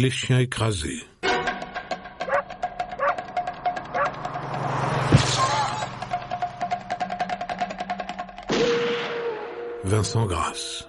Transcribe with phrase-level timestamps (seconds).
[0.00, 1.04] les chiens écrasés.
[9.84, 10.88] Vincent Grasse.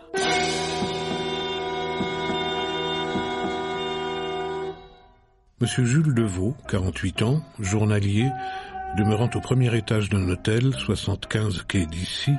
[5.60, 8.30] Monsieur Jules Deveau, 48 ans, journalier,
[8.98, 12.32] demeurant au premier étage d'un hôtel, 75 quai d'ici,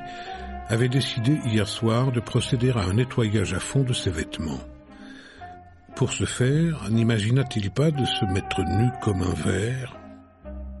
[0.69, 4.59] avait décidé hier soir de procéder à un nettoyage à fond de ses vêtements.
[5.95, 9.95] Pour ce faire, n'imagina-t-il pas de se mettre nu comme un verre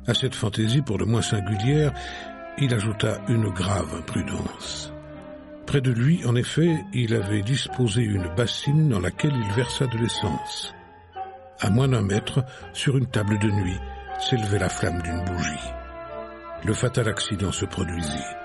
[0.07, 1.93] À cette fantaisie pour le moins singulière,
[2.57, 4.91] il ajouta une grave imprudence.
[5.67, 9.97] Près de lui, en effet, il avait disposé une bassine dans laquelle il versa de
[9.97, 10.73] l'essence.
[11.61, 12.43] À moins d'un mètre,
[12.73, 13.79] sur une table de nuit,
[14.19, 15.71] s'élevait la flamme d'une bougie.
[16.65, 18.42] Le fatal accident se produisit.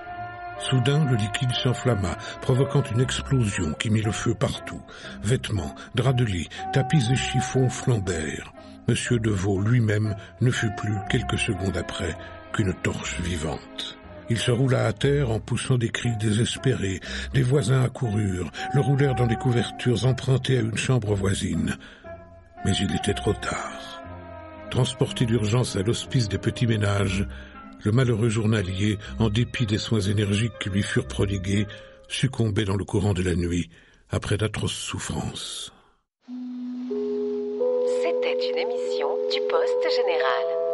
[0.60, 4.82] Soudain, le liquide s'enflamma, provoquant une explosion qui mit le feu partout.
[5.22, 8.52] Vêtements, draps de lit, tapis et chiffons flambèrent.
[8.88, 12.16] Monsieur Deveau lui-même ne fut plus quelques secondes après
[12.52, 13.98] qu'une torche vivante.
[14.30, 17.00] Il se roula à terre en poussant des cris désespérés.
[17.32, 21.76] Des voisins accoururent, le roulèrent dans des couvertures empruntées à une chambre voisine.
[22.64, 24.02] Mais il était trop tard.
[24.70, 27.26] Transporté d'urgence à l'hospice des petits ménages,
[27.84, 31.66] le malheureux journalier, en dépit des soins énergiques qui lui furent prodigués,
[32.08, 33.70] succombait dans le courant de la nuit,
[34.10, 35.72] après d'atroces souffrances.
[38.02, 40.67] C'était une émission du Poste Général.